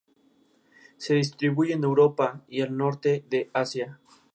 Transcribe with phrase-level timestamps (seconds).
[0.97, 3.99] Se distribuye en Europa y el norte de Asia.